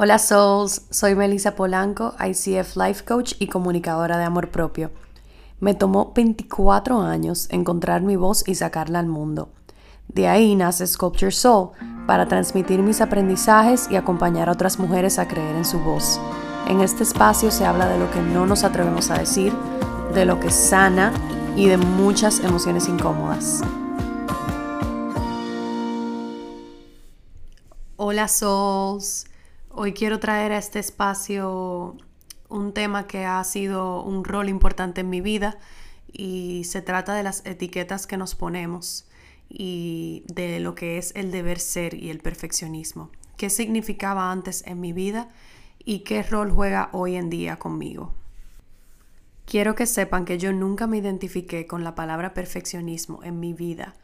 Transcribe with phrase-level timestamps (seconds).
[0.00, 4.92] Hola Souls, soy Melissa Polanco, ICF Life Coach y comunicadora de amor propio.
[5.58, 9.48] Me tomó 24 años encontrar mi voz y sacarla al mundo.
[10.06, 11.70] De ahí nace Sculpture Soul,
[12.06, 16.20] para transmitir mis aprendizajes y acompañar a otras mujeres a creer en su voz.
[16.68, 19.52] En este espacio se habla de lo que no nos atrevemos a decir,
[20.14, 21.12] de lo que sana
[21.56, 23.62] y de muchas emociones incómodas.
[27.96, 29.26] Hola Souls.
[29.80, 31.96] Hoy quiero traer a este espacio
[32.48, 35.56] un tema que ha sido un rol importante en mi vida
[36.12, 39.06] y se trata de las etiquetas que nos ponemos
[39.48, 43.12] y de lo que es el deber ser y el perfeccionismo.
[43.36, 45.28] ¿Qué significaba antes en mi vida
[45.84, 48.12] y qué rol juega hoy en día conmigo?
[49.46, 53.94] Quiero que sepan que yo nunca me identifiqué con la palabra perfeccionismo en mi vida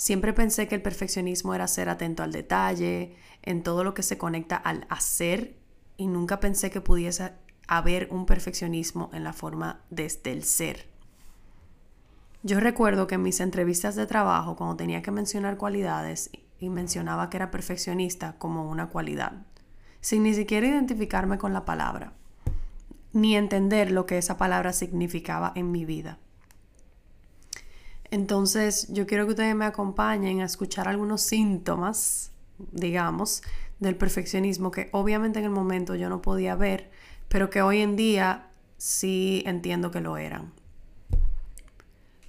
[0.00, 4.16] Siempre pensé que el perfeccionismo era ser atento al detalle, en todo lo que se
[4.16, 5.58] conecta al hacer,
[5.98, 7.32] y nunca pensé que pudiese
[7.68, 10.88] haber un perfeccionismo en la forma desde el ser.
[12.42, 17.28] Yo recuerdo que en mis entrevistas de trabajo, cuando tenía que mencionar cualidades y mencionaba
[17.28, 19.42] que era perfeccionista como una cualidad,
[20.00, 22.14] sin ni siquiera identificarme con la palabra,
[23.12, 26.20] ni entender lo que esa palabra significaba en mi vida.
[28.10, 32.32] Entonces, yo quiero que ustedes me acompañen a escuchar algunos síntomas,
[32.72, 33.42] digamos,
[33.78, 36.90] del perfeccionismo que obviamente en el momento yo no podía ver,
[37.28, 40.52] pero que hoy en día sí entiendo que lo eran.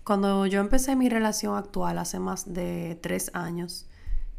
[0.03, 3.88] Cuando yo empecé mi relación actual hace más de tres años,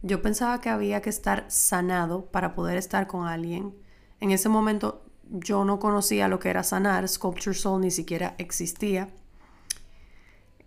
[0.02, 3.74] yo pensaba que había que estar sanado para poder estar con alguien.
[4.20, 9.08] En ese momento yo no conocía lo que era sanar, Sculpture Soul ni siquiera existía.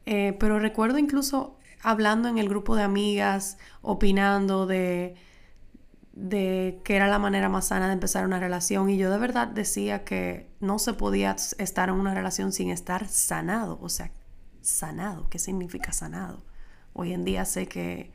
[0.06, 5.16] Eh, pero recuerdo incluso hablando en el grupo de amigas, opinando de,
[6.14, 9.48] de que era la manera más sana de empezar una relación y yo de verdad
[9.48, 14.12] decía que no se podía estar en una relación sin estar sanado, o sea,
[14.62, 16.44] sanado, ¿qué significa sanado?
[16.94, 18.14] Hoy en día sé que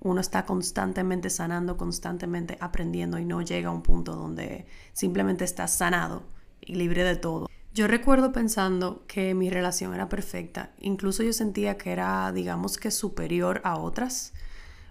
[0.00, 5.68] uno está constantemente sanando, constantemente aprendiendo y no llega a un punto donde simplemente está
[5.68, 6.24] sanado
[6.60, 7.48] y libre de todo.
[7.74, 12.90] Yo recuerdo pensando que mi relación era perfecta, incluso yo sentía que era, digamos que
[12.90, 14.34] superior a otras.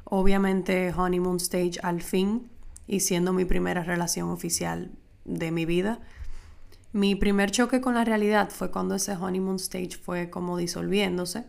[0.03, 2.49] Obviamente Honeymoon Stage al fin
[2.87, 4.91] y siendo mi primera relación oficial
[5.25, 5.99] de mi vida.
[6.91, 11.45] Mi primer choque con la realidad fue cuando ese Honeymoon Stage fue como disolviéndose,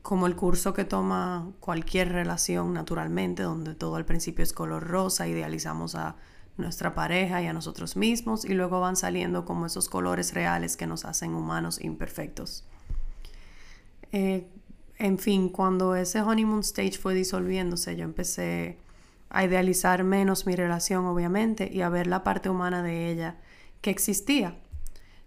[0.00, 5.28] como el curso que toma cualquier relación naturalmente, donde todo al principio es color rosa,
[5.28, 6.16] idealizamos a
[6.58, 10.86] nuestra pareja y a nosotros mismos y luego van saliendo como esos colores reales que
[10.86, 12.64] nos hacen humanos imperfectos.
[14.12, 14.46] Eh,
[14.98, 18.78] en fin, cuando ese honeymoon stage fue disolviéndose, yo empecé
[19.30, 23.36] a idealizar menos mi relación, obviamente, y a ver la parte humana de ella
[23.80, 24.56] que existía.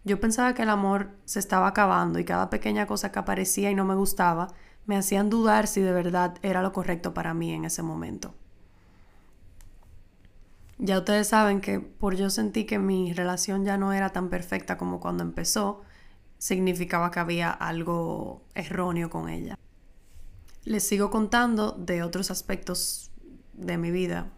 [0.04, 3.76] Yo pensaba que el amor se estaba acabando y cada pequeña cosa que aparecía y
[3.76, 4.48] no me gustaba
[4.86, 8.34] me hacían dudar si de verdad era lo correcto para mí en ese momento.
[10.84, 14.80] Ya ustedes saben que por yo sentí que mi relación ya no era tan perfecta
[14.80, 15.84] como cuando empezó,
[16.40, 19.60] significaba que había algo erróneo con ella.
[20.64, 23.12] Les sigo contando de otros aspectos
[23.54, 24.32] de mi vida.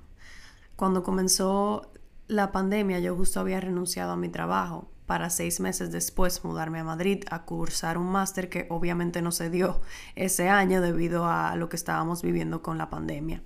[0.75, 1.93] Cuando comenzó
[2.27, 6.83] la pandemia, yo justo había renunciado a mi trabajo para seis meses después mudarme a
[6.83, 9.79] Madrid a cursar un máster que obviamente no se dio
[10.15, 13.41] ese año debido a lo que estábamos viviendo con la pandemia.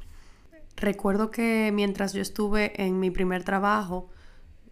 [0.77, 4.09] Recuerdo que mientras yo estuve en mi primer trabajo,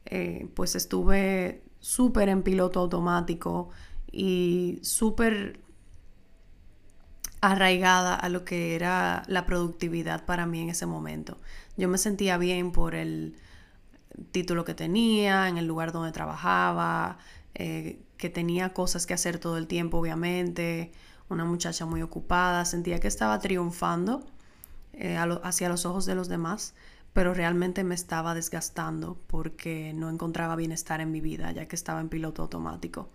[0.06, 3.70] eh, pues estuve súper en piloto automático
[4.12, 5.60] y súper
[7.42, 11.40] arraigada a lo que era la productividad para mí en ese momento.
[11.76, 13.36] Yo me sentía bien por el
[14.32, 17.18] título que tenía, en el lugar donde trabajaba,
[17.56, 20.92] eh, que tenía cosas que hacer todo el tiempo, obviamente,
[21.30, 24.24] una muchacha muy ocupada, sentía que estaba triunfando
[24.98, 26.74] eh, hacia los ojos de los demás,
[27.14, 32.02] pero realmente me estaba desgastando porque no encontraba bienestar en mi vida, ya que estaba
[32.02, 33.10] en piloto automático.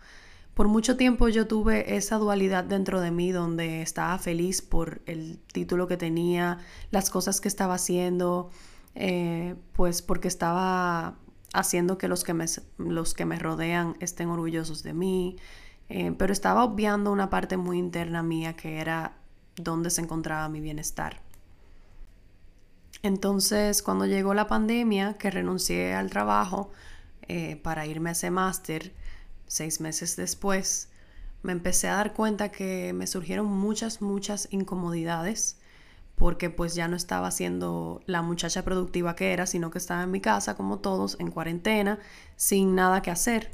[0.55, 5.39] Por mucho tiempo yo tuve esa dualidad dentro de mí donde estaba feliz por el
[5.53, 6.59] título que tenía,
[6.91, 8.51] las cosas que estaba haciendo,
[8.95, 11.17] eh, pues porque estaba
[11.53, 12.47] haciendo que los que, me,
[12.79, 15.37] los que me rodean estén orgullosos de mí,
[15.89, 19.17] eh, pero estaba obviando una parte muy interna mía que era
[19.57, 21.21] donde se encontraba mi bienestar.
[23.03, 26.71] Entonces, cuando llegó la pandemia, que renuncié al trabajo
[27.29, 28.93] eh, para irme a ese máster,
[29.47, 30.91] seis meses después,
[31.43, 35.57] me empecé a dar cuenta que me surgieron muchas, muchas incomodidades
[36.21, 40.11] porque pues ya no estaba siendo la muchacha productiva que era, sino que estaba en
[40.11, 41.99] mi casa como todos, en cuarentena,
[42.37, 43.53] sin nada que hacer.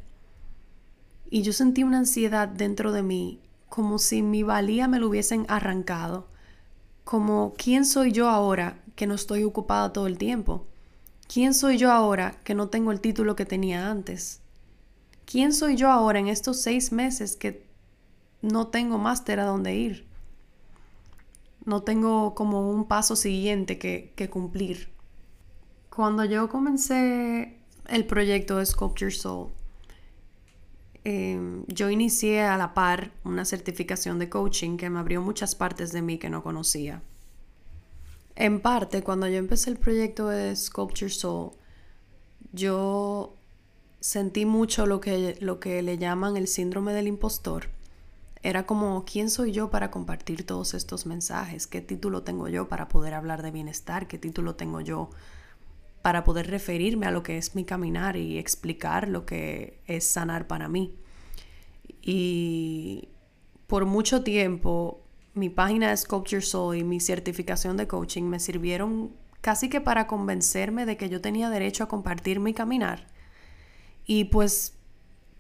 [1.31, 5.47] Y yo sentí una ansiedad dentro de mí, como si mi valía me lo hubiesen
[5.49, 6.27] arrancado,
[7.05, 10.67] como ¿quién soy yo ahora que no estoy ocupada todo el tiempo?
[11.33, 14.41] ¿Quién soy yo ahora que no tengo el título que tenía antes?
[15.25, 17.65] ¿Quién soy yo ahora en estos seis meses que
[18.43, 20.07] no tengo máster a dónde ir?
[21.67, 24.89] no tengo como un paso siguiente que, cumplir.
[25.91, 27.59] Cuando yo comencé
[27.89, 29.51] el proyecto de Sculpture Soul,
[31.05, 35.93] em, yo inicié a la par una certificación de coaching que me abrió muchas partes
[35.93, 37.03] de mí que no conocía.
[38.37, 41.53] En parte, cuando yo empecé el proyecto de Sculpture Soul,
[42.53, 43.35] yo
[44.01, 47.69] sentí mucho lo que, lo que le llaman el síndrome del impostor
[48.43, 51.67] era como, ¿quién soy yo para compartir todos estos mensajes?
[51.67, 54.07] ¿Qué título tengo yo para poder hablar de bienestar?
[54.07, 55.11] ¿Qué título tengo yo
[56.03, 60.47] para poder referirme a lo que es mi caminar y explicar lo que es sanar
[60.47, 60.95] para mí?
[62.03, 63.09] Y
[63.67, 65.01] por mucho tiempo,
[65.37, 69.11] mi página de Sculpture Soul y mi certificación de coaching me sirvieron
[69.43, 73.07] casi que para convencerme de que yo tenía derecho a compartir mi caminar.
[74.07, 74.73] Y pues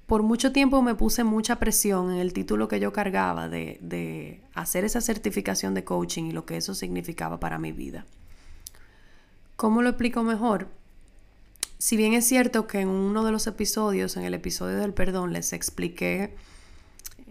[0.06, 4.84] por mucho tiempo me puse mucha presión en el título que yo cargaba de, hacer
[4.84, 8.04] esa certificación de coaching y lo que eso significaba para mi vida.
[9.56, 10.68] ¿Cómo lo explico mejor?
[11.78, 15.32] Si bien es cierto que en uno de los episodios, en el episodio del perdón,
[15.32, 16.36] les expliqué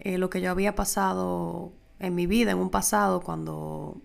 [0.00, 4.00] eh, lo que yo había pasado en mi vida, en un pasado, cuando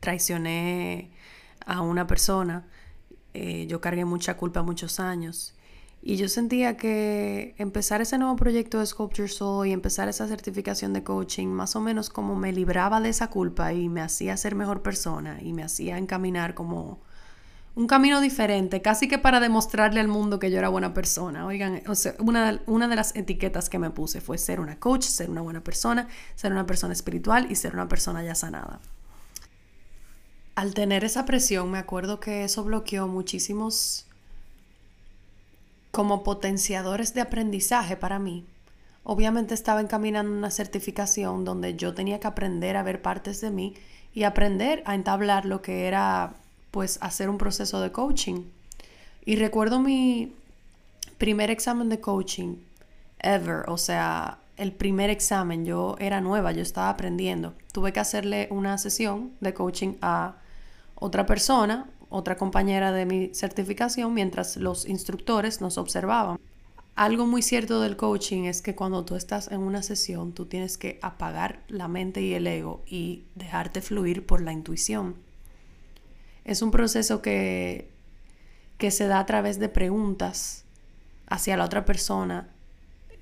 [0.00, 1.10] traicioné
[1.66, 2.66] a una persona,
[3.34, 5.54] eh, yo cargué mucha culpa muchos años.
[6.00, 10.92] Y yo sentía que empezar ese nuevo proyecto de Sculpture Soul y empezar esa certificación
[10.92, 14.54] de coaching, más o menos como me libraba de esa culpa y me hacía ser
[14.54, 17.00] mejor persona y me hacía encaminar como
[17.78, 21.46] un camino diferente, casi que para demostrarle al mundo que yo era buena persona.
[21.46, 21.80] Oigan,
[22.18, 25.62] una, una de las etiquetas que me puse fue ser una coach, ser una buena
[25.62, 28.80] persona, ser una persona espiritual y ser una persona ya sanada.
[30.56, 34.06] Al tener esa presión, me acuerdo que eso bloqueó muchísimos
[35.92, 38.44] como potenciadores de aprendizaje para mí.
[39.04, 43.74] Obviamente estaba encaminando una certificación donde yo tenía que aprender a ver partes de mí
[44.12, 46.34] y aprender a entablar lo que era
[46.70, 48.44] pues hacer un proceso de coaching.
[49.24, 50.34] Y recuerdo mi
[51.18, 52.56] primer examen de coaching
[53.20, 57.54] ever, o sea, el primer examen, yo era nueva, yo estaba aprendiendo.
[57.72, 60.36] Tuve que hacerle una sesión de coaching a
[60.96, 66.38] otra persona, otra compañera de mi certificación mientras los instructores nos observaban.
[66.96, 70.76] Algo muy cierto del coaching es que cuando tú estás en una sesión, tú tienes
[70.76, 75.14] que apagar la mente y el ego y dejarte fluir por la intuición.
[76.48, 77.90] Es un proceso que,
[78.78, 80.64] que se da a través de preguntas
[81.26, 82.48] hacia la otra persona,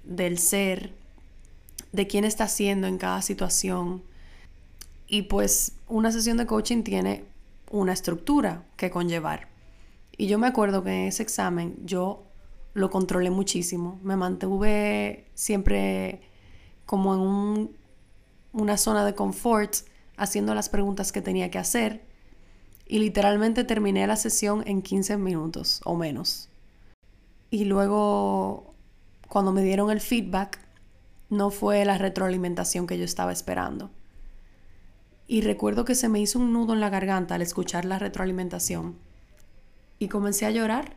[0.04, 0.92] del ser,
[1.90, 4.04] de quién está haciendo en cada situación.
[5.08, 7.24] Y pues una sesión de coaching tiene
[7.68, 9.48] una estructura que conllevar.
[10.16, 12.22] Y yo me acuerdo que en ese examen yo
[12.74, 13.98] lo controlé muchísimo.
[14.04, 16.20] Me mantuve siempre
[16.84, 17.70] como en
[18.52, 19.78] una zona de confort,
[20.16, 22.06] haciendo las preguntas que tenía que hacer.
[22.86, 26.48] Y literalmente terminé la sesión en 15 minutos o menos.
[27.50, 28.74] Y luego,
[29.28, 30.60] cuando me dieron el feedback,
[31.28, 33.90] no fue la retroalimentación que yo estaba esperando.
[35.26, 38.96] Y recuerdo que se me hizo un nudo en la garganta al escuchar la retroalimentación.
[39.98, 40.94] Y comencé a llorar.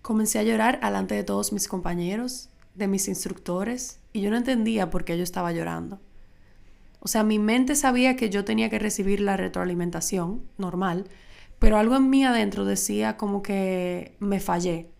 [0.00, 4.88] Comencé a llorar delante de todos mis compañeros, de mis instructores, y yo no entendía
[4.88, 6.00] por qué yo estaba llorando.
[7.00, 11.04] O sea, mi mente sabía que yo tenía que recibir la retroalimentación, normal,
[11.58, 14.90] pero algo en mí adentro decía como que me fallé,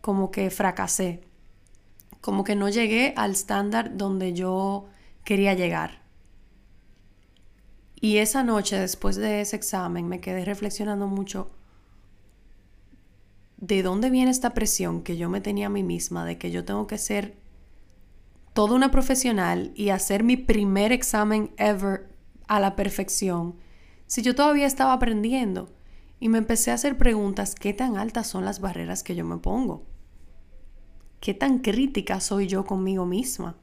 [0.00, 1.22] como que fracasé,
[2.20, 4.86] como que no llegué al estándar donde yo
[5.24, 6.02] quería llegar.
[8.00, 11.50] Y esa noche, después de ese examen, me quedé reflexionando mucho
[13.56, 16.66] de dónde viene esta presión que yo me tenía a mí misma de que yo
[16.66, 17.34] tengo que ser
[18.52, 22.08] toda una profesional y hacer mi primer examen ever
[22.46, 23.56] a la perfección,
[24.06, 25.73] si yo todavía estaba aprendiendo.
[26.24, 29.36] Y me empecé a hacer preguntas, ¿qué tan altas son las barreras que yo me
[29.36, 29.84] pongo?
[31.20, 33.58] ¿Qué tan crítica soy yo conmigo misma?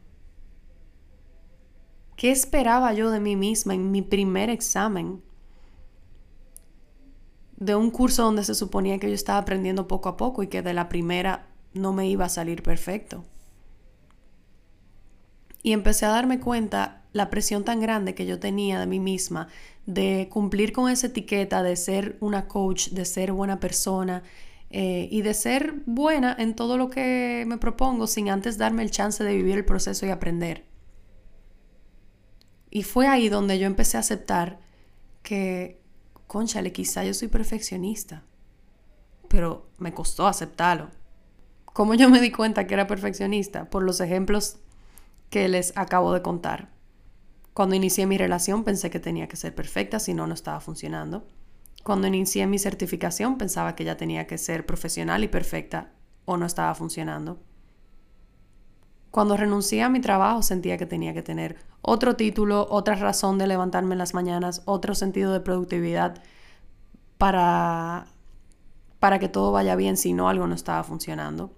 [2.15, 5.23] ¿Qué esperaba yo de mí misma en mi primer examen?
[7.57, 10.61] De un curso donde se suponía que yo estaba aprendiendo poco a poco y que
[10.61, 13.23] de la primera no me iba a salir perfecto.
[15.63, 19.47] Y empecé a darme cuenta la presión tan grande que yo tenía de mí misma,
[19.85, 24.23] de cumplir con esa etiqueta, de ser una coach, de ser buena persona
[24.69, 28.91] eh, y de ser buena en todo lo que me propongo sin antes darme el
[28.91, 30.65] chance de vivir el proceso y aprender.
[32.69, 34.59] Y fue ahí donde yo empecé a aceptar
[35.23, 35.81] que,
[36.27, 38.23] conchale, quizá yo soy perfeccionista,
[39.27, 40.89] pero me costó aceptarlo.
[41.65, 43.69] ¿Cómo yo me di cuenta que era perfeccionista?
[43.69, 44.57] Por los ejemplos
[45.29, 46.69] que les acabo de contar.
[47.53, 51.27] Cuando inicié mi relación pensé que tenía que ser perfecta, si no, no estaba funcionando.
[51.83, 55.91] Cuando inicié mi certificación pensaba que ya tenía que ser profesional y perfecta
[56.25, 57.39] o no estaba funcionando.
[59.09, 63.47] Cuando renuncié a mi trabajo sentía que tenía que tener otro título, otra razón de
[63.47, 66.23] levantarme en las mañanas, otro sentido de productividad
[67.17, 68.05] para,
[68.99, 71.51] para que todo vaya bien si no algo no estaba funcionando.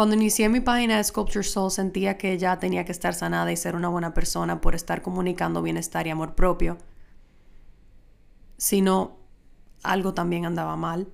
[0.00, 3.56] Cuando inicié mi página de Sculpture Soul sentía que ya tenía que estar sanada y
[3.58, 6.78] ser una buena persona por estar comunicando bienestar y amor propio.
[8.56, 9.18] Si no,
[9.82, 11.12] algo también andaba mal.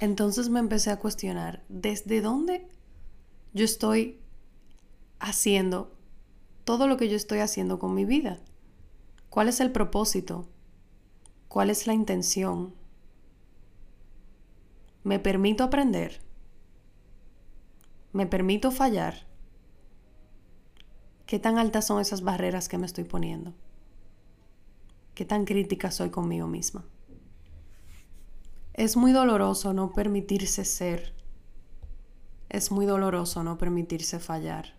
[0.00, 2.68] Entonces me empecé a cuestionar, ¿desde dónde
[3.54, 4.20] yo estoy
[5.18, 5.96] haciendo
[6.64, 8.38] todo lo que yo estoy haciendo con mi vida?
[9.30, 10.46] ¿Cuál es el propósito?
[11.48, 12.74] ¿Cuál es la intención?
[15.04, 16.20] ¿Me permito aprender?
[18.14, 19.26] ¿Me permito fallar?
[21.26, 23.52] ¿Qué tan altas son esas barreras que me estoy poniendo?
[25.14, 26.86] ¿Qué tan crítica soy conmigo misma?
[28.72, 31.12] Es muy doloroso no permitirse ser
[32.54, 34.76] es muy doloroso no permitirse fallar.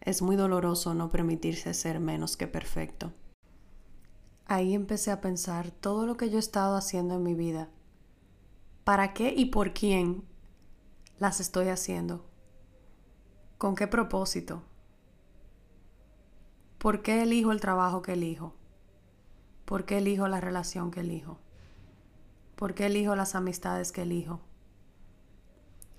[0.00, 3.12] Es muy doloroso no permitirse ser menos que perfecto.
[4.46, 7.70] Ahí empecé a pensar todo lo que yo he estado haciendo en mi vida.
[8.84, 10.22] ¿Para qué y por quién
[11.20, 12.24] las estoy haciendo?
[13.58, 14.62] ¿Con qué propósito?
[16.78, 18.54] ¿Por qué elijo el trabajo que elijo?
[19.66, 21.38] ¿Por qué elijo la relación que elijo?
[22.56, 24.40] ¿Por qué elijo las amistades que elijo?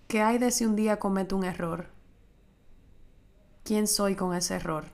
[0.07, 1.89] ¿Qué hay de si un día cometo un error?
[3.63, 4.85] ¿Quién soy con ese error?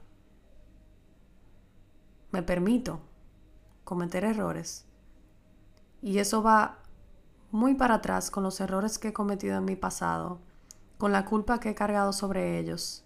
[2.31, 2.99] Me permito
[3.85, 4.85] cometer errores.
[6.01, 6.79] Y eso va
[7.51, 10.39] muy para atrás con los errores que he cometido en mi pasado,
[10.97, 13.05] con la culpa que he cargado sobre ellos.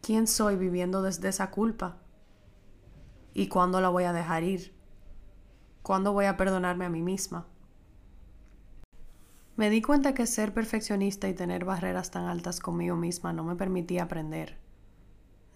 [0.00, 1.98] ¿Quién soy viviendo desde esa culpa?
[3.34, 4.74] ¿Y cuándo la voy a dejar ir?
[5.82, 7.46] ¿Cuándo voy a perdonarme a mí misma?
[9.56, 13.54] Me di cuenta que ser perfeccionista y tener barreras tan altas conmigo misma no me
[13.54, 14.58] permitía aprender,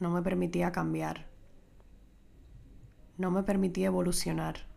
[0.01, 1.27] no me permitía cambiar,
[3.19, 4.76] no me permitía evolucionar.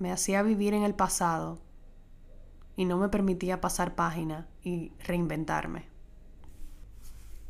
[0.00, 1.60] Me hacía vivir en el pasado
[2.74, 5.88] y no me permitía pasar página y reinventarme.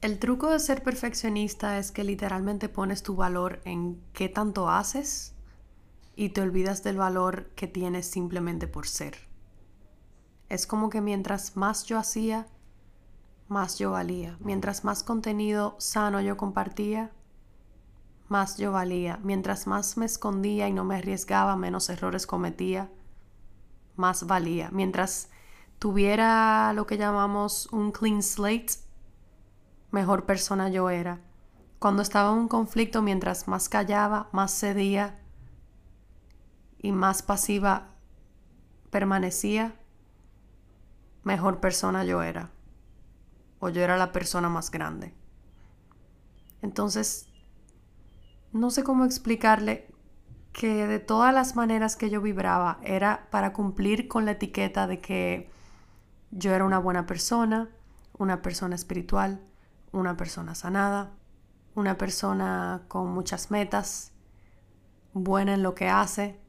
[0.00, 5.35] El truco de ser perfeccionista es que literalmente pones tu valor en qué tanto haces
[6.16, 9.16] y te olvidas del valor que tienes simplemente por ser.
[10.49, 12.49] Es como que mientras más yo hacía,
[13.47, 14.37] más yo valía.
[14.40, 17.12] Mientras más contenido sano yo compartía,
[18.30, 19.18] más yo valía.
[19.25, 22.88] Mientras más me escondía y no me arriesgaba, menos errores cometía,
[23.96, 24.70] más valía.
[24.72, 25.28] Mientras
[25.80, 28.75] tuviera lo que llamamos un clean slate,
[29.90, 31.20] mejor persona yo era.
[31.80, 35.18] Cuando estaba en un conflicto, mientras más callaba, más cedía
[36.78, 37.88] y más pasiva
[38.90, 39.75] permanecía,
[41.25, 42.50] mejor persona yo era.
[43.58, 45.14] O yo era la persona más grande.
[46.62, 47.29] Entonces,
[48.52, 49.88] no sé cómo explicarle
[50.52, 55.00] que de todas las maneras que yo vibraba era para cumplir con la etiqueta de
[55.00, 55.50] que
[56.30, 57.69] yo era una buena persona,
[58.19, 59.40] una persona espiritual,
[59.92, 61.12] una persona sanada,
[61.75, 64.12] una persona con muchas metas,
[65.12, 66.40] buena en lo que hace,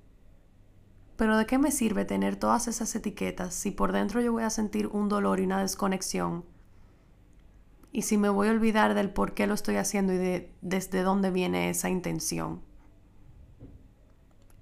[1.22, 4.50] pero ¿de qué me sirve tener todas esas etiquetas si por dentro yo voy a
[4.50, 6.44] sentir un dolor y una desconexión?
[7.92, 11.02] Y si me voy a olvidar del por qué lo estoy haciendo y de desde
[11.02, 12.62] dónde viene esa intención.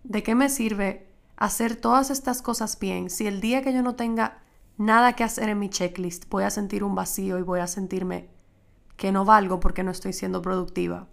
[0.03, 1.07] ¿De qué me sirve
[1.38, 4.41] hacer todas estas cosas bien si el día que yo no tenga
[4.77, 8.29] nada que hacer en mi checklist voy a sentir un vacío y voy a sentirme
[8.98, 11.07] que no valgo porque no estoy siendo productiva?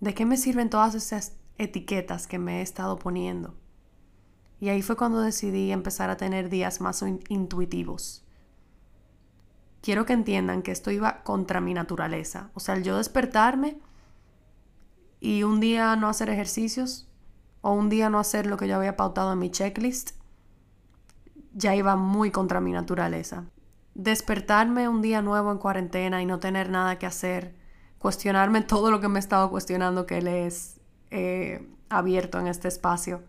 [0.00, 3.54] ¿De qué me sirven todas esas etiquetas que me he estado poniendo?
[4.60, 8.24] Y ahí fue cuando decidí empezar a tener días más intuitivos.
[9.88, 12.50] Quiero que entiendan que esto iba contra mi naturaleza.
[12.52, 13.78] O sea, el yo despertarme
[15.18, 17.08] y un día no hacer ejercicios
[17.62, 20.10] o un día no hacer lo que yo había pautado en mi checklist,
[21.54, 23.46] ya iba muy contra mi naturaleza.
[23.94, 27.54] despertarme un día nuevo en cuarentena y no tener nada que hacer,
[27.98, 32.68] cuestionarme todo lo que me he estado cuestionando que él es eh, abierto en este
[32.68, 33.22] espacio,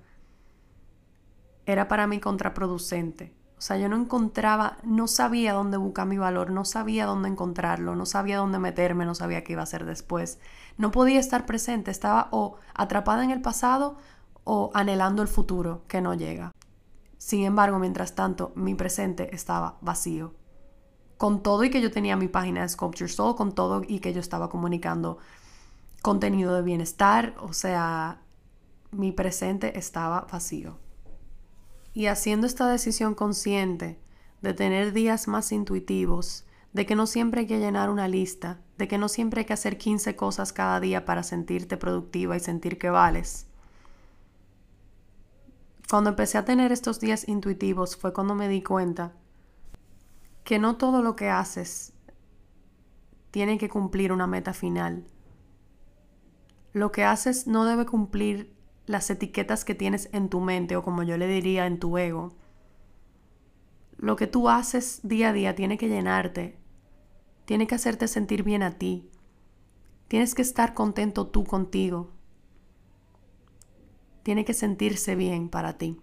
[1.66, 3.39] era para mí contraproducente.
[3.60, 7.94] O sea, yo no encontraba, no sabía dónde buscar mi valor, no sabía dónde encontrarlo,
[7.94, 10.40] no sabía dónde meterme, no sabía qué iba a hacer después.
[10.78, 13.98] No podía estar presente, estaba o atrapada en el pasado
[14.46, 16.54] o anhelando el futuro que no llega.
[17.18, 20.34] Sin embargo, mientras tanto, mi presente estaba vacío.
[21.18, 24.14] Con todo y que yo tenía mi página de Sculpture Soul, con todo y que
[24.14, 25.18] yo estaba comunicando
[26.02, 28.22] contenido de bienestar, o sea,
[28.92, 30.78] mi presente estaba vacío.
[31.94, 34.00] Y haciendo esta decisión consciente
[34.42, 38.88] de tener días más intuitivos, de que no siempre hay que llenar una lista, de
[38.88, 42.78] que no siempre hay que hacer 15 cosas cada día para sentirte productiva y sentir
[42.78, 43.48] que vales.
[45.90, 49.14] Cuando empecé a tener estos días intuitivos fue cuando me di cuenta
[50.44, 51.94] que no todo lo que haces
[53.32, 55.06] tiene que cumplir una meta final.
[56.74, 58.56] Lo que haces no debe cumplir
[58.90, 62.34] las etiquetas que tienes en tu mente o como yo le diría en tu ego.
[63.98, 66.58] Lo que tú haces día a día tiene que llenarte,
[67.46, 69.08] tiene que hacerte sentir bien a ti,
[70.08, 72.10] tienes que estar contento tú contigo,
[74.24, 76.02] tiene que sentirse bien para ti.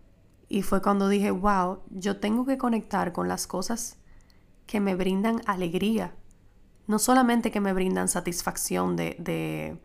[0.49, 3.99] Y fue cuando dije, wow, yo tengo que conectar con las cosas
[4.65, 6.15] que me brindan alegría,
[6.87, 9.77] no solamente que me brindan satisfacción de, de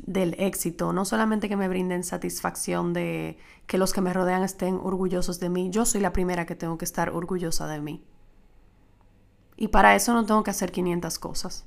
[0.00, 4.80] del éxito, no solamente que me brinden satisfacción de que los que me rodean estén
[4.82, 8.04] orgullosos de mí, yo soy la primera que tengo que estar orgullosa de mí.
[9.56, 11.66] Y para eso no tengo que hacer 500 cosas.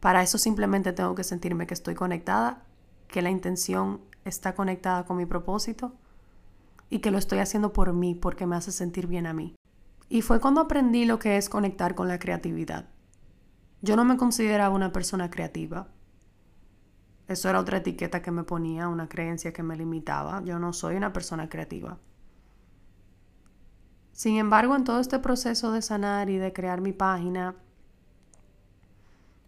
[0.00, 2.64] Para eso simplemente tengo que sentirme que estoy conectada,
[3.08, 5.94] que la intención está conectada con mi propósito
[6.90, 9.54] y que lo estoy haciendo por mí porque me hace sentir bien a mí.
[10.08, 12.86] Y fue cuando aprendí lo que es conectar con la creatividad.
[13.82, 15.88] Yo no me consideraba una persona creativa,
[17.28, 20.42] eso era otra etiqueta que me ponía, una creencia que me limitaba.
[20.44, 21.98] Yo no soy una persona creativa.
[24.12, 27.54] Sin embargo, en todo este proceso de sanar y de crear mi página,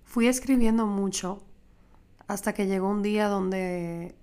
[0.04, 1.42] fui escribiendo mucho
[2.26, 4.14] hasta que llegó un día donde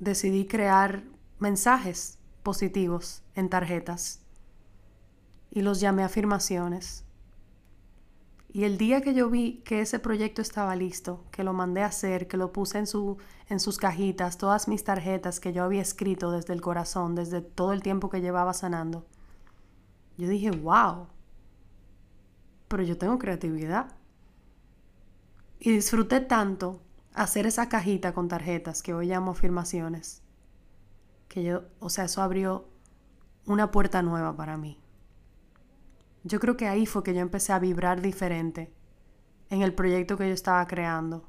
[0.00, 1.04] decidí crear
[1.38, 4.20] mensajes positivos en tarjetas
[5.50, 7.04] y los llamé afirmaciones.
[8.54, 11.86] Y el día que yo vi que ese proyecto estaba listo, que lo mandé a
[11.86, 13.16] hacer, que lo puse en, su,
[13.48, 17.72] en sus cajitas, todas mis tarjetas que yo había escrito desde el corazón, desde todo
[17.72, 19.06] el tiempo que llevaba sanando,
[20.18, 21.06] yo dije, wow,
[22.68, 23.94] pero yo tengo creatividad.
[25.58, 26.82] Y disfruté tanto
[27.14, 30.22] hacer esa cajita con tarjetas que hoy llamo afirmaciones,
[31.28, 32.68] que yo, o sea, eso abrió
[33.46, 34.81] una puerta nueva para mí.
[36.24, 38.72] Yo creo que ahí fue que yo empecé a vibrar diferente
[39.50, 41.28] en el proyecto que yo estaba creando.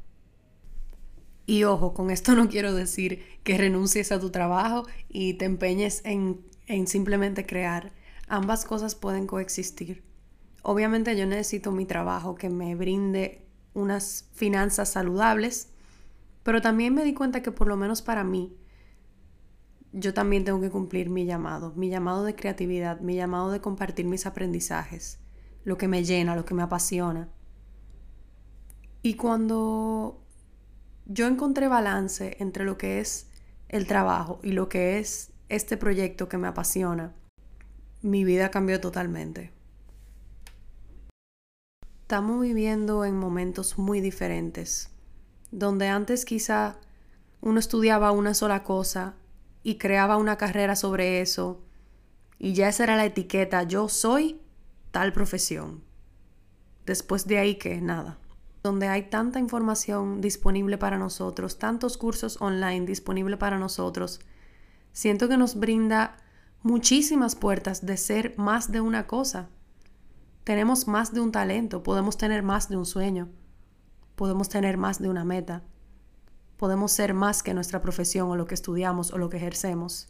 [1.45, 6.01] Y ojo, con esto no quiero decir que renuncies a tu trabajo y te empeñes
[6.05, 7.91] en, en simplemente crear.
[8.27, 10.03] Ambas cosas pueden coexistir.
[10.61, 15.69] Obviamente yo necesito mi trabajo que me brinde unas finanzas saludables,
[16.43, 18.55] pero también me di cuenta que por lo menos para mí
[19.93, 24.07] yo también tengo que cumplir mi llamado, mi llamado de creatividad, mi llamado de compartir
[24.07, 25.19] mis aprendizajes,
[25.63, 27.29] lo que me llena, lo que me apasiona.
[29.03, 30.19] Y cuando
[31.05, 33.29] yo encontré balance entre lo que es
[33.69, 37.13] el trabajo y lo que es este proyecto que me apasiona,
[38.01, 39.51] mi vida cambió totalmente.
[42.01, 44.89] Estamos viviendo en momentos muy diferentes,
[45.51, 46.77] donde antes quizá
[47.41, 49.15] uno estudiaba una sola cosa
[49.63, 51.63] y creaba una carrera sobre eso
[52.43, 54.41] y ya esa era la etiqueta, yo soy
[54.91, 55.81] tal profesión.
[56.85, 58.19] Después de ahí que nada.
[58.63, 64.19] Donde hay tanta información disponible para nosotros, tantos cursos online disponibles para nosotros,
[64.91, 66.17] siento que nos brinda
[66.63, 69.47] muchísimas puertas de ser más de una cosa.
[70.43, 73.29] Tenemos más de un talento, podemos tener más de un sueño,
[74.17, 75.63] podemos tener más de una meta
[76.57, 80.07] podemos ser más que nuestra profesión o lo que estudiamos o lo que ejercemos.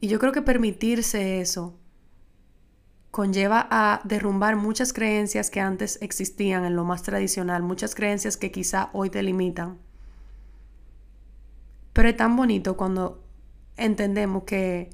[0.00, 1.78] Y yo creo que permitirse eso
[3.10, 8.52] conlleva a derrumbar muchas creencias que antes existían en lo más tradicional, muchas creencias que
[8.52, 9.78] quizá hoy te limitan.
[11.92, 13.22] Pero es tan bonito cuando
[13.76, 14.90] entendemos que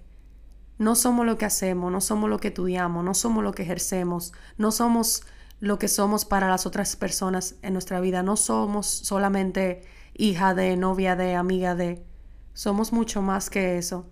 [0.79, 4.33] no somos lo que hacemos, no somos lo que estudiamos, no somos lo que ejercemos,
[4.57, 5.23] no somos
[5.61, 9.83] lo que somos para las otras personas en nuestra vida, no somos solamente
[10.19, 12.05] hija de, novia de, amiga de.
[12.53, 14.11] Somos mucho más que eso.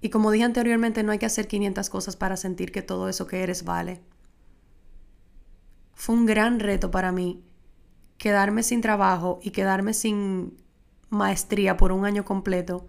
[0.00, 3.26] Y como dije anteriormente, no hay que hacer 500 cosas para sentir que todo eso
[3.26, 4.00] que eres vale.
[5.94, 7.44] Fue un gran reto para mí
[8.16, 10.56] quedarme sin trabajo y quedarme sin
[11.10, 12.86] maestría por un año completo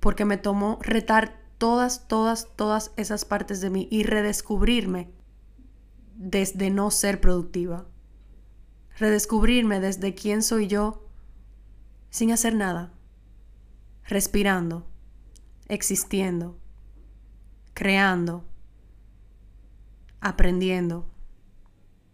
[0.00, 5.10] porque me tomó retar todas, todas, todas esas partes de mí y redescubrirme
[6.14, 7.86] desde no ser productiva.
[8.98, 11.07] Redescubrirme desde quién soy yo
[12.10, 12.92] sin hacer nada,
[14.04, 14.86] respirando,
[15.68, 16.58] existiendo,
[17.74, 18.44] creando,
[20.20, 21.08] aprendiendo,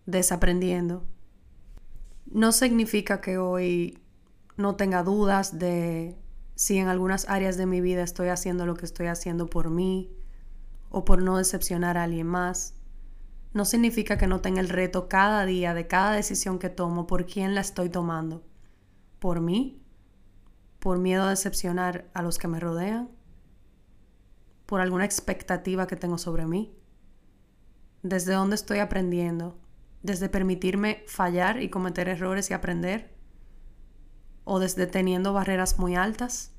[0.07, 1.07] desaprendiendo.
[2.27, 3.99] No significa que hoy
[4.57, 6.17] no tenga dudas de
[6.55, 10.11] si en algunas áreas de mi vida estoy haciendo lo que estoy haciendo por mí
[10.91, 12.75] o por no decepcionar a alguien más.
[13.53, 17.27] No significa que no tenga el reto cada día de cada decisión que tomo por
[17.27, 18.43] quién la estoy tomando.
[19.19, 19.84] ¿Por mí?
[20.85, 23.11] ¿Por miedo a decepcionar a los que me rodean?
[24.67, 26.73] ¿Por alguna expectativa que tengo sobre mí?
[28.05, 29.59] ¿Desde dónde estoy aprendiendo?
[30.05, 33.15] ¿Desde permitirme fallar y cometer errores y aprender?
[34.45, 36.53] o desde teniendo barreras muy altas.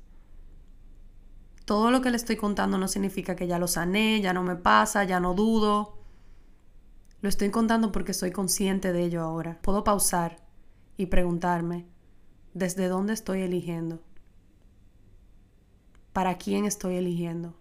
[1.64, 4.56] Todo lo que le estoy contando no significa que ya lo sané, ya no me
[4.56, 5.98] pasa, ya no dudo.
[7.22, 9.58] Lo estoy contando porque soy consciente de ello ahora.
[9.62, 10.44] Puedo pausar
[10.96, 11.86] y preguntarme,
[12.54, 14.02] ¿desde dónde estoy eligiendo?
[16.16, 17.54] ¿Para quién estoy eligiendo?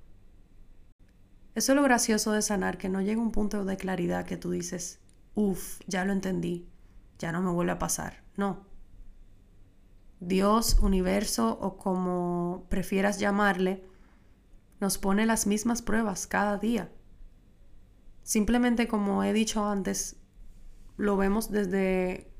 [1.55, 4.51] Eso es lo gracioso de sanar, que no llega un punto de claridad que tú
[4.51, 5.01] dices,
[5.33, 6.65] uff, ya lo entendí,
[7.19, 8.23] ya no me vuelve a pasar.
[8.37, 8.65] No,
[10.21, 13.83] Dios, universo o como prefieras llamarle,
[14.79, 16.89] nos pone las mismas pruebas cada día.
[18.23, 20.15] Simplemente como he dicho antes,
[20.95, 22.31] lo vemos desde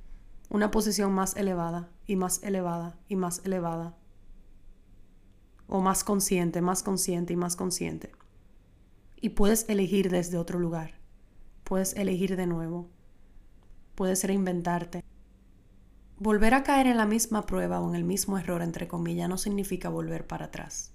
[0.50, 3.98] una posición más elevada y más elevada y más elevada.
[5.68, 8.12] O más consciente, más consciente y más consciente.
[9.20, 11.00] Y puedes elegir desde otro lugar.
[11.64, 12.90] Puedes elegir de nuevo.
[13.96, 15.04] Puedes reinventarte.
[16.18, 19.38] Volver a caer en la misma prueba o en el mismo error, entre comillas, no
[19.38, 20.94] significa volver para atrás.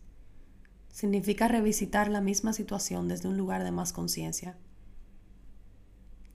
[0.91, 4.57] Significa revisitar la misma situación desde un lugar de más conciencia.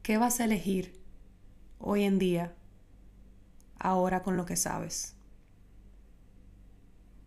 [0.04, 1.02] ¿Qué vas a elegir
[1.80, 2.56] hoy en día,
[3.80, 5.15] ahora con lo que sabes?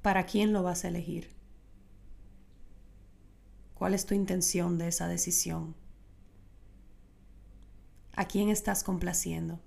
[0.02, 1.30] ¿Para quién lo vas a elegir?
[3.74, 5.74] ¿Cuál es tu intención de esa decisión?
[8.12, 9.61] ¿A quién estás complaciendo?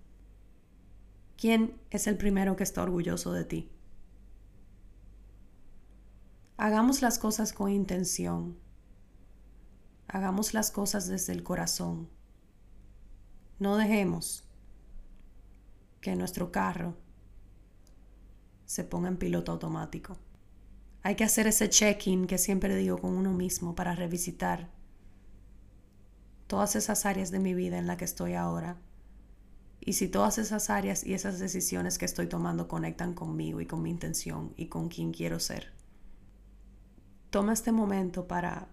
[1.37, 3.71] ¿Quién es el primero que está orgulloso de ti?
[6.57, 8.57] Hagamos las cosas con intención.
[10.07, 12.09] Hagamos las cosas desde el corazón.
[13.59, 14.43] No dejemos
[16.01, 16.95] que nuestro carro
[18.71, 20.15] se ponga en piloto automático.
[21.03, 24.69] Hay que hacer ese check-in que siempre digo con uno mismo para revisitar
[26.47, 28.77] todas esas áreas de mi vida en la que estoy ahora
[29.81, 33.81] y si todas esas áreas y esas decisiones que estoy tomando conectan conmigo y con
[33.81, 35.73] mi intención y con quien quiero ser.
[37.29, 38.69] Toma este momento para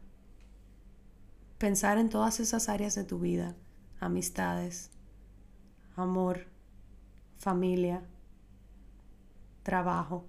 [1.58, 3.56] pensar en todas esas áreas de tu vida,
[3.98, 4.92] amistades,
[5.96, 6.46] amor,
[7.36, 8.04] familia,
[9.68, 10.24] trabajo,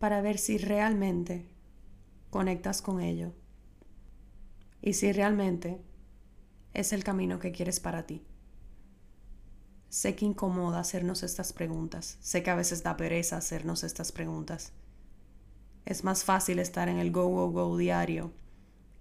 [0.00, 1.46] para ver si realmente
[2.30, 3.32] conectas con ello
[4.82, 5.80] y si realmente
[6.74, 8.26] es el camino que quieres para ti.
[9.88, 12.18] Sé que incomoda hacernos estas preguntas.
[12.20, 14.72] Sé que a veces da pereza hacernos estas preguntas.
[15.84, 18.32] Es más fácil estar en el go, go, go diario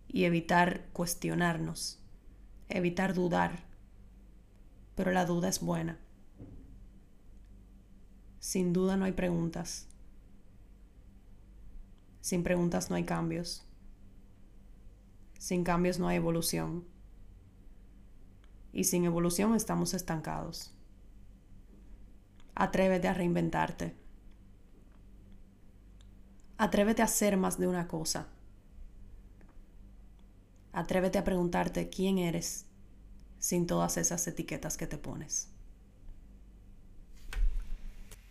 [0.08, 2.00] y evitar cuestionarnos,
[2.70, 3.66] evitar dudar.
[4.94, 5.98] Pero la duda es buena.
[8.40, 9.88] Sin duda no hay preguntas.
[12.22, 13.66] Sin preguntas no hay cambios.
[15.40, 16.84] Sin cambios no hay evolución.
[18.74, 20.74] Y sin evolución estamos estancados.
[22.54, 23.96] Atrévete a reinventarte.
[26.58, 28.28] Atrévete a hacer más de una cosa.
[30.74, 32.66] Atrévete a preguntarte quién eres
[33.40, 35.50] sin todas esas etiquetas que te pones.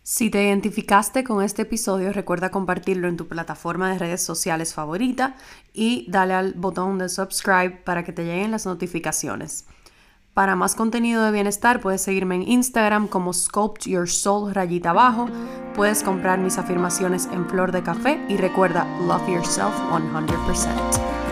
[0.09, 5.35] Si te identificaste con este episodio, recuerda compartirlo en tu plataforma de redes sociales favorita
[5.73, 9.65] y dale al botón de subscribe para que te lleguen las notificaciones.
[10.33, 15.27] Para más contenido de bienestar puedes seguirme en Instagram como Sculpt Your Soul rayita abajo.
[15.75, 21.26] Puedes comprar mis afirmaciones en flor de café y recuerda, love yourself 100%.